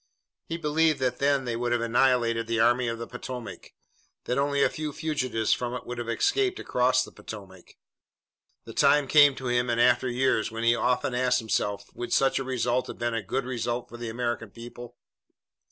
[0.47, 3.73] He believed that then they would have annihilated the Army of the Potomac,
[4.23, 7.75] that only a few fugitives from it would have escaped across the Potomac.
[8.65, 12.39] The time came to him in after years when he often asked himself would such
[12.39, 14.97] a result have been a good result for the American people.